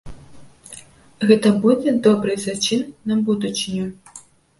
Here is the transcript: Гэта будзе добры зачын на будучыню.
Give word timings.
Гэта 1.31 1.51
будзе 1.65 1.93
добры 2.07 2.37
зачын 2.45 2.81
на 3.13 3.19
будучыню. 3.29 3.85